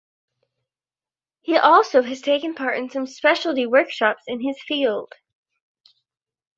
He 1.41 1.55
also 1.57 2.01
has 2.01 2.21
taken 2.21 2.55
part 2.55 2.75
in 2.75 2.89
some 2.89 3.05
specialty 3.05 3.67
workshops 3.67 4.23
in 4.25 4.41
his 4.41 4.59
field. 4.67 5.13